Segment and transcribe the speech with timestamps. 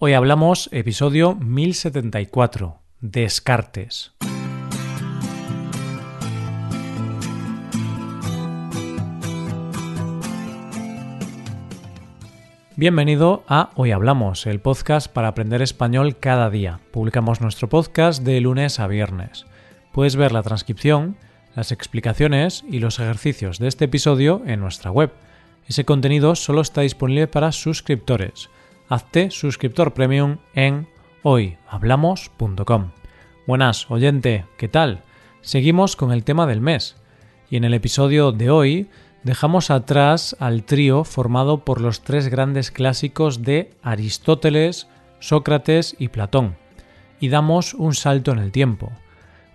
[0.00, 4.12] Hoy hablamos episodio 1074, Descartes.
[12.76, 16.78] Bienvenido a Hoy Hablamos, el podcast para aprender español cada día.
[16.92, 19.46] Publicamos nuestro podcast de lunes a viernes.
[19.90, 21.16] Puedes ver la transcripción,
[21.56, 25.10] las explicaciones y los ejercicios de este episodio en nuestra web.
[25.66, 28.48] Ese contenido solo está disponible para suscriptores.
[28.90, 30.88] Hazte suscriptor premium en
[31.22, 32.90] hoyhablamos.com.
[33.46, 35.02] Buenas, oyente, ¿qué tal?
[35.42, 36.96] Seguimos con el tema del mes.
[37.50, 38.88] Y en el episodio de hoy
[39.24, 44.88] dejamos atrás al trío formado por los tres grandes clásicos de Aristóteles,
[45.20, 46.56] Sócrates y Platón,
[47.20, 48.90] y damos un salto en el tiempo.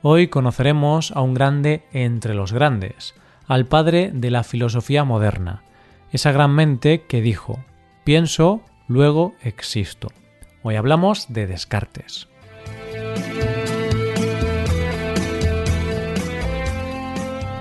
[0.04, 3.16] Hoy conoceremos a un grande entre los grandes,
[3.48, 5.64] al padre de la filosofía moderna,
[6.12, 7.59] esa gran mente que dijo,
[8.04, 10.10] pienso, luego existo.
[10.62, 12.28] Hoy hablamos de Descartes.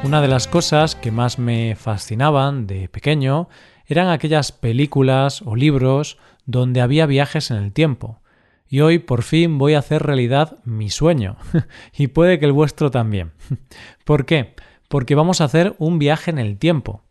[0.05, 3.49] Una de las cosas que más me fascinaban de pequeño
[3.87, 8.21] eran aquellas películas o libros donde había viajes en el tiempo.
[8.69, 11.37] Y hoy por fin voy a hacer realidad mi sueño.
[11.97, 13.33] y puede que el vuestro también.
[14.05, 14.55] ¿Por qué?
[14.89, 17.03] Porque vamos a hacer un viaje en el tiempo.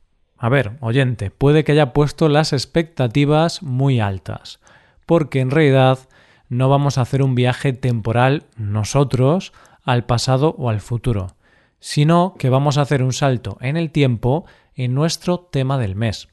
[0.42, 4.60] A ver, oyente, puede que haya puesto las expectativas muy altas.
[5.06, 6.00] Porque en realidad
[6.50, 11.36] no vamos a hacer un viaje temporal nosotros al pasado o al futuro
[11.82, 16.30] sino que vamos a hacer un salto en el tiempo en nuestro tema del mes.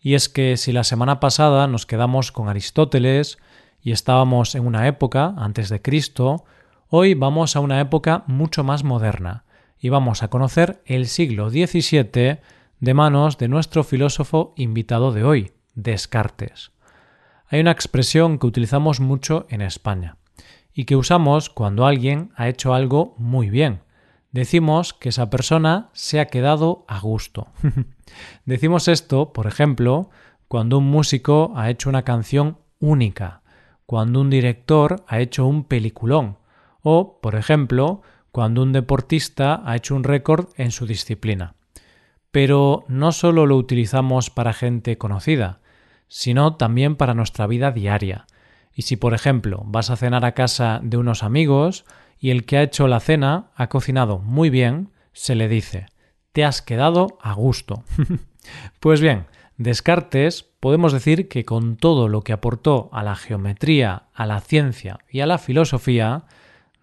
[0.00, 3.36] Y es que si la semana pasada nos quedamos con Aristóteles
[3.82, 6.44] y estábamos en una época antes de Cristo,
[6.88, 9.44] hoy vamos a una época mucho más moderna
[9.78, 12.38] y vamos a conocer el siglo XVII
[12.80, 16.72] de manos de nuestro filósofo invitado de hoy, Descartes.
[17.48, 20.16] Hay una expresión que utilizamos mucho en España
[20.74, 23.80] y que usamos cuando alguien ha hecho algo muy bien,
[24.30, 27.48] decimos que esa persona se ha quedado a gusto.
[28.44, 30.10] decimos esto, por ejemplo,
[30.48, 33.42] cuando un músico ha hecho una canción única,
[33.86, 36.36] cuando un director ha hecho un peliculón,
[36.82, 41.55] o, por ejemplo, cuando un deportista ha hecho un récord en su disciplina.
[42.36, 45.60] Pero no solo lo utilizamos para gente conocida,
[46.06, 48.26] sino también para nuestra vida diaria.
[48.74, 51.86] Y si, por ejemplo, vas a cenar a casa de unos amigos,
[52.20, 55.86] y el que ha hecho la cena ha cocinado muy bien, se le dice
[56.32, 57.84] te has quedado a gusto.
[58.80, 59.24] pues bien,
[59.56, 64.98] Descartes podemos decir que con todo lo que aportó a la geometría, a la ciencia
[65.08, 66.24] y a la filosofía,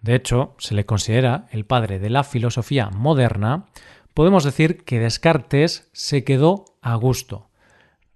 [0.00, 3.66] de hecho se le considera el padre de la filosofía moderna,
[4.14, 7.50] podemos decir que Descartes se quedó a gusto.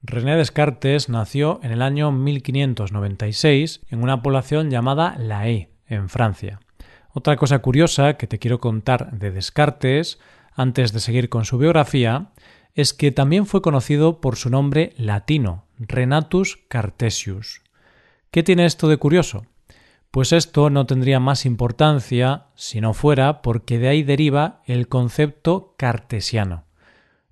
[0.01, 6.61] René Descartes nació en el año 1596 en una población llamada La Haye, en Francia.
[7.13, 10.21] Otra cosa curiosa que te quiero contar de Descartes,
[10.55, 12.31] antes de seguir con su biografía,
[12.75, 17.63] es que también fue conocido por su nombre latino, Renatus Cartesius.
[18.31, 19.47] ¿Qué tiene esto de curioso?
[20.11, 25.75] Pues esto no tendría más importancia si no fuera porque de ahí deriva el concepto
[25.77, 26.65] cartesiano.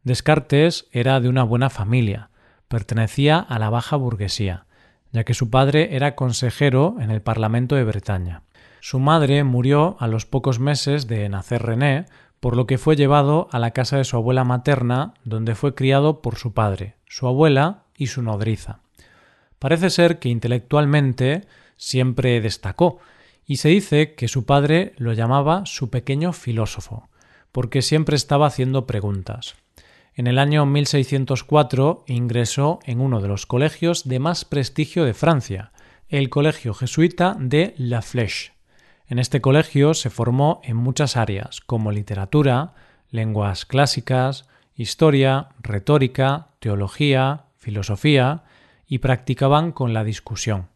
[0.02, 2.30] Descartes era de una buena familia,
[2.68, 4.66] pertenecía a la baja burguesía,
[5.10, 8.42] ya que su padre era consejero en el Parlamento de Bretaña.
[8.80, 12.04] Su madre murió a los pocos meses de nacer René,
[12.40, 16.20] por lo que fue llevado a la casa de su abuela materna, donde fue criado
[16.20, 18.80] por su padre, su abuela y su nodriza.
[19.58, 22.98] Parece ser que intelectualmente siempre destacó,
[23.44, 27.08] y se dice que su padre lo llamaba su pequeño filósofo,
[27.52, 29.54] porque siempre estaba haciendo preguntas.
[30.14, 35.72] En el año 1604 ingresó en uno de los colegios de más prestigio de Francia,
[36.08, 38.52] el Colegio Jesuita de La Flèche.
[39.08, 42.74] En este colegio se formó en muchas áreas, como literatura,
[43.10, 48.44] lenguas clásicas, historia, retórica, teología, filosofía,
[48.86, 50.68] y practicaban con la discusión.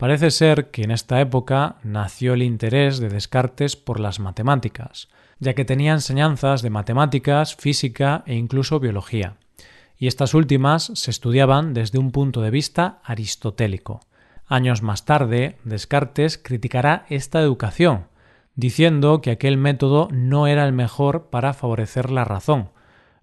[0.00, 5.10] Parece ser que en esta época nació el interés de Descartes por las matemáticas,
[5.40, 9.36] ya que tenía enseñanzas de matemáticas, física e incluso biología,
[9.98, 14.00] y estas últimas se estudiaban desde un punto de vista aristotélico.
[14.46, 18.06] Años más tarde, Descartes criticará esta educación,
[18.54, 22.70] diciendo que aquel método no era el mejor para favorecer la razón,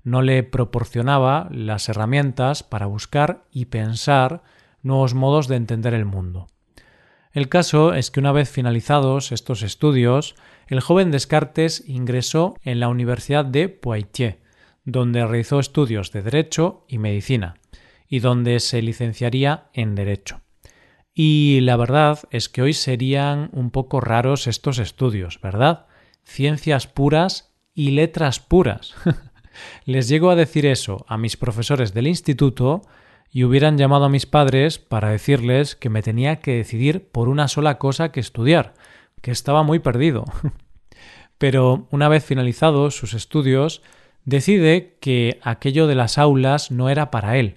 [0.04, 4.44] no le proporcionaba las herramientas para buscar y pensar
[4.84, 6.46] nuevos modos de entender el mundo.
[7.38, 10.34] El caso es que una vez finalizados estos estudios,
[10.66, 14.38] el joven Descartes ingresó en la Universidad de Poitiers,
[14.86, 17.54] donde realizó estudios de Derecho y Medicina,
[18.08, 20.42] y donde se licenciaría en Derecho
[21.14, 25.86] Y la verdad es que hoy serían un poco raros estos estudios, ¿verdad?
[26.24, 28.96] Ciencias puras y letras puras.
[29.86, 32.82] Les llego a decir eso a mis profesores del instituto
[33.32, 37.48] y hubieran llamado a mis padres para decirles que me tenía que decidir por una
[37.48, 38.74] sola cosa que estudiar,
[39.22, 40.26] que estaba muy perdido.
[41.38, 43.82] Pero una vez finalizados sus estudios,
[44.26, 47.56] decide que aquello de las aulas no era para él,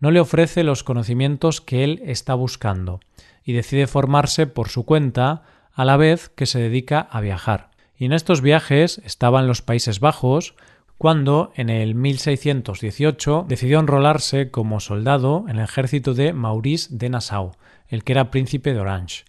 [0.00, 3.00] no le ofrece los conocimientos que él está buscando
[3.44, 7.70] y decide formarse por su cuenta a la vez que se dedica a viajar.
[7.96, 10.54] Y en estos viajes estaba en los Países Bajos
[11.00, 17.52] cuando en el 1618 decidió enrolarse como soldado en el ejército de Maurice de Nassau,
[17.88, 19.24] el que era príncipe de Orange,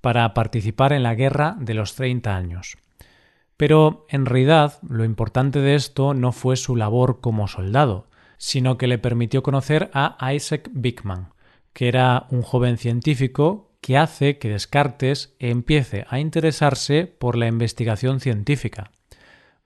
[0.00, 2.76] para participar en la guerra de los 30 años.
[3.56, 8.06] Pero en realidad lo importante de esto no fue su labor como soldado,
[8.38, 11.30] sino que le permitió conocer a Isaac Bickman,
[11.72, 18.20] que era un joven científico que hace que Descartes empiece a interesarse por la investigación
[18.20, 18.92] científica.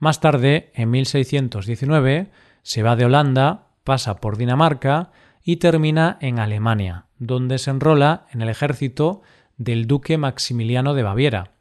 [0.01, 2.31] Más tarde, en 1619,
[2.63, 5.13] se va de Holanda, pasa por Dinamarca
[5.45, 9.21] y termina en Alemania, donde se enrola en el ejército
[9.59, 11.53] del duque Maximiliano de Baviera,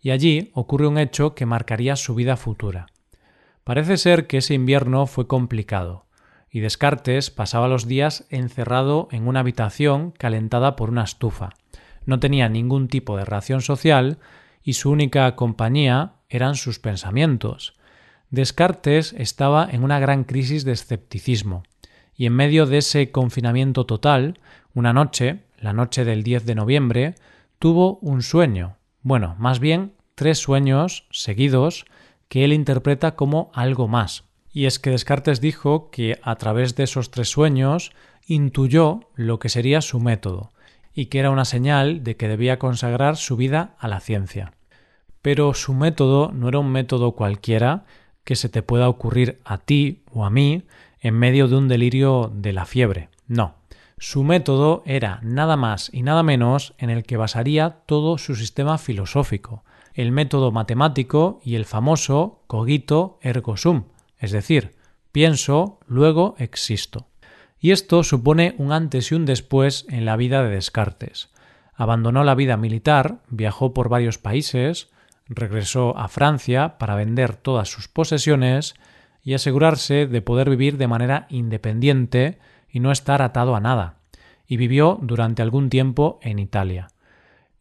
[0.00, 2.86] y allí ocurre un hecho que marcaría su vida futura.
[3.62, 6.04] Parece ser que ese invierno fue complicado
[6.50, 11.50] y Descartes pasaba los días encerrado en una habitación calentada por una estufa.
[12.06, 14.18] No tenía ningún tipo de relación social
[14.62, 17.74] y su única compañía eran sus pensamientos.
[18.34, 21.62] Descartes estaba en una gran crisis de escepticismo,
[22.16, 24.40] y en medio de ese confinamiento total,
[24.74, 27.14] una noche, la noche del 10 de noviembre,
[27.60, 31.84] tuvo un sueño, bueno, más bien tres sueños seguidos
[32.28, 34.24] que él interpreta como algo más.
[34.52, 37.92] Y es que Descartes dijo que a través de esos tres sueños
[38.26, 40.50] intuyó lo que sería su método,
[40.92, 44.54] y que era una señal de que debía consagrar su vida a la ciencia.
[45.22, 47.84] Pero su método no era un método cualquiera
[48.24, 50.64] que se te pueda ocurrir a ti o a mí
[51.00, 53.10] en medio de un delirio de la fiebre.
[53.28, 53.56] No.
[53.98, 58.76] Su método era nada más y nada menos en el que basaría todo su sistema
[58.76, 63.84] filosófico, el método matemático y el famoso cogito ergo sum,
[64.18, 64.74] es decir,
[65.12, 67.06] pienso, luego existo.
[67.60, 71.30] Y esto supone un antes y un después en la vida de Descartes.
[71.74, 74.90] Abandonó la vida militar, viajó por varios países,
[75.26, 78.74] regresó a Francia para vender todas sus posesiones
[79.22, 82.38] y asegurarse de poder vivir de manera independiente
[82.68, 83.96] y no estar atado a nada,
[84.46, 86.88] y vivió durante algún tiempo en Italia.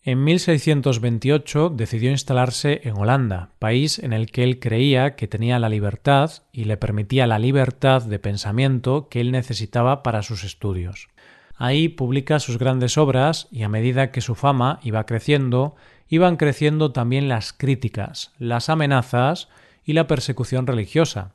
[0.06, 5.69] En 1628 decidió instalarse en Holanda, país en el que él creía que tenía la
[5.69, 11.07] libertad y le permitía la libertad de pensamiento que él necesitaba para sus estudios.
[11.56, 15.75] Ahí publica sus grandes obras y a medida que su fama iba creciendo,
[16.07, 19.50] iban creciendo también las críticas, las amenazas
[19.83, 21.33] y la persecución religiosa.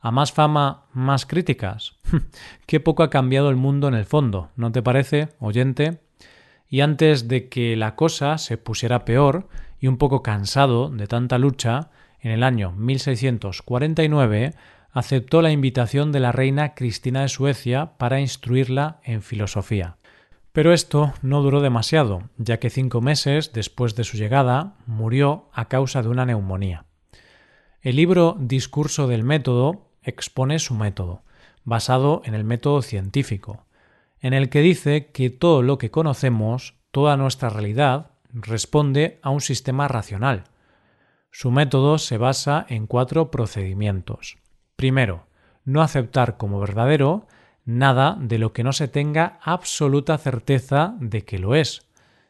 [0.00, 1.94] A más fama, más críticas.
[2.66, 6.00] Qué poco ha cambiado el mundo en el fondo, ¿no te parece, oyente?
[6.74, 11.38] y antes de que la cosa se pusiera peor y un poco cansado de tanta
[11.38, 11.90] lucha,
[12.20, 14.54] en el año 1649
[14.90, 19.98] aceptó la invitación de la reina Cristina de Suecia para instruirla en filosofía.
[20.54, 25.66] Pero esto no duró demasiado, ya que cinco meses después de su llegada murió a
[25.66, 26.86] causa de una neumonía.
[27.82, 31.24] El libro Discurso del método expone su método,
[31.64, 33.66] basado en el método científico,
[34.20, 39.40] en el que dice que todo lo que conocemos, toda nuestra realidad, responde a un
[39.40, 40.44] sistema racional.
[41.32, 44.38] Su método se basa en cuatro procedimientos.
[44.76, 45.26] Primero,
[45.64, 47.26] no aceptar como verdadero
[47.64, 51.88] nada de lo que no se tenga absoluta certeza de que lo es.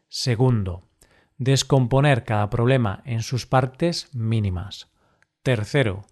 [0.09, 0.83] Segundo,
[1.39, 4.89] descomponer cada problema en sus partes mínimas.
[5.43, 6.05] Tercero,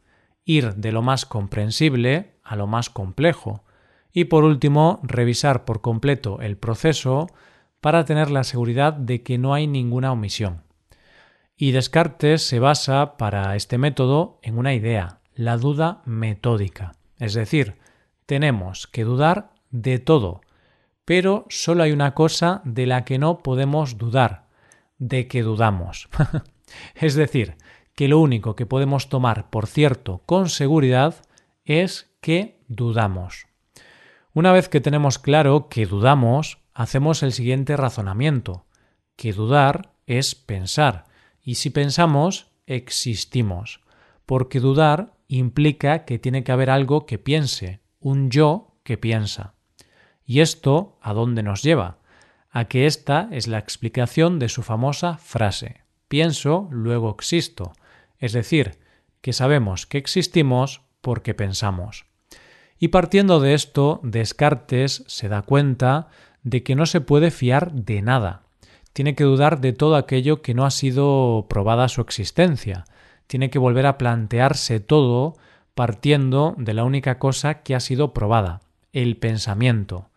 [0.44, 3.64] ir de lo más comprensible a lo más complejo,
[4.12, 7.28] y por último, revisar por completo el proceso
[7.80, 10.62] para tener la seguridad de que no hay ninguna omisión.
[11.56, 16.92] Y Descartes se basa para este método en una idea, la duda metódica.
[17.18, 17.76] Es decir,
[18.32, 20.40] tenemos que dudar de todo,
[21.04, 24.46] pero solo hay una cosa de la que no podemos dudar,
[24.96, 26.08] de que dudamos.
[26.94, 27.58] es decir,
[27.94, 31.16] que lo único que podemos tomar por cierto con seguridad
[31.66, 33.48] es que dudamos.
[34.32, 38.64] Una vez que tenemos claro que dudamos, hacemos el siguiente razonamiento,
[39.14, 41.04] que dudar es pensar,
[41.42, 43.82] y si pensamos, existimos,
[44.24, 49.54] porque dudar implica que tiene que haber algo que piense, un yo que piensa.
[50.24, 51.98] ¿Y esto a dónde nos lleva?
[52.54, 55.82] a que esta es la explicación de su famosa frase
[56.12, 57.72] pienso, luego existo,
[58.18, 58.78] es decir,
[59.22, 62.04] que sabemos que existimos porque pensamos.
[62.78, 66.08] Y partiendo de esto, Descartes se da cuenta
[66.42, 68.42] de que no se puede fiar de nada.
[68.92, 72.84] Tiene que dudar de todo aquello que no ha sido probada su existencia.
[73.26, 75.38] Tiene que volver a plantearse todo
[75.74, 78.60] partiendo de la única cosa que ha sido probada,
[78.92, 80.10] el pensamiento.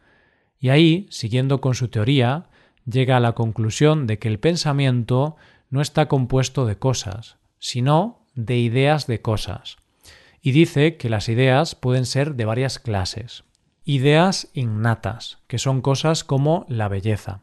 [0.59, 2.45] Y ahí, siguiendo con su teoría,
[2.85, 5.35] llega a la conclusión de que el pensamiento
[5.69, 9.77] no está compuesto de cosas, sino de ideas de cosas.
[10.41, 13.43] Y dice que las ideas pueden ser de varias clases.
[13.83, 17.41] Ideas innatas, que son cosas como la belleza.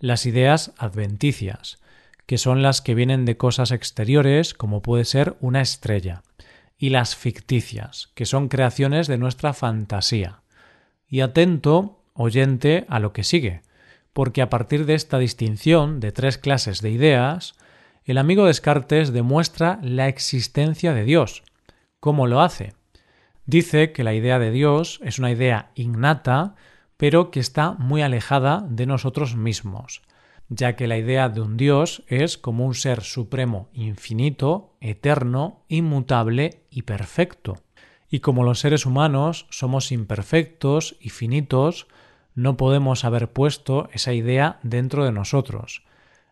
[0.00, 1.78] Las ideas adventicias,
[2.26, 6.22] que son las que vienen de cosas exteriores, como puede ser una estrella.
[6.82, 10.42] Y las ficticias, que son creaciones de nuestra fantasía.
[11.06, 13.62] Y atento, oyente, a lo que sigue,
[14.12, 17.54] porque a partir de esta distinción de tres clases de ideas,
[18.04, 21.44] el amigo Descartes demuestra la existencia de Dios.
[22.00, 22.74] ¿Cómo lo hace?
[23.46, 26.56] Dice que la idea de Dios es una idea innata,
[26.96, 30.02] pero que está muy alejada de nosotros mismos,
[30.54, 36.62] ya que la idea de un Dios es como un ser supremo infinito, eterno, inmutable
[36.70, 37.56] y perfecto.
[38.10, 41.86] Y como los seres humanos somos imperfectos y finitos,
[42.34, 45.84] no podemos haber puesto esa idea dentro de nosotros.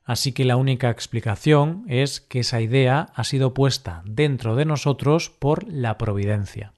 [0.04, 5.30] Así que la única explicación es que esa idea ha sido puesta dentro de nosotros
[5.30, 6.74] por la providencia.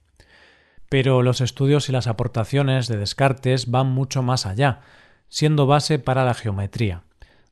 [0.87, 4.81] Pero los estudios y las aportaciones de Descartes van mucho más allá,
[5.27, 7.03] siendo base para la geometría.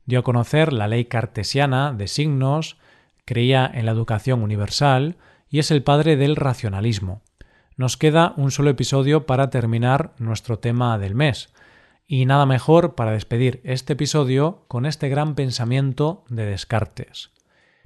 [0.04, 2.76] Dio a conocer la ley cartesiana de signos,
[3.24, 5.16] creía en la educación universal
[5.48, 7.22] y es el padre del racionalismo.
[7.76, 11.52] Nos queda un solo episodio para terminar nuestro tema del mes,
[12.06, 17.30] y nada mejor para despedir este episodio con este gran pensamiento de Descartes.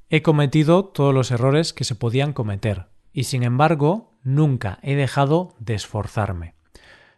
[0.08, 5.54] He cometido todos los errores que se podían cometer, y sin embargo nunca he dejado
[5.58, 6.54] de esforzarme.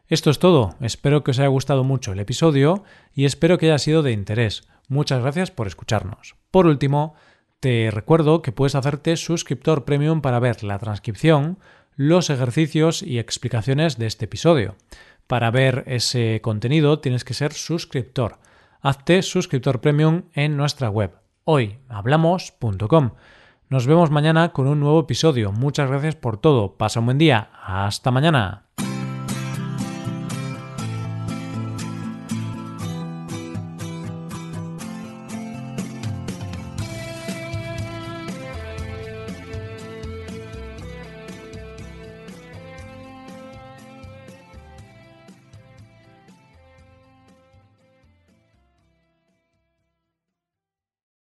[0.08, 2.82] Esto es todo, espero que os haya gustado mucho el episodio
[3.14, 4.66] y espero que haya sido de interés.
[4.88, 6.34] Muchas gracias por escucharnos.
[6.50, 7.14] Por último,
[7.60, 11.58] te recuerdo que puedes hacerte suscriptor premium para ver la transcripción,
[11.94, 14.76] los ejercicios y explicaciones de este episodio.
[15.26, 18.38] Para ver ese contenido tienes que ser suscriptor.
[18.80, 21.12] Hazte suscriptor premium en nuestra web
[21.48, 23.10] hoyhablamos.com.
[23.70, 25.50] Nos vemos mañana con un nuevo episodio.
[25.50, 26.76] Muchas gracias por todo.
[26.76, 27.50] Pasa un buen día.
[27.64, 28.66] Hasta mañana.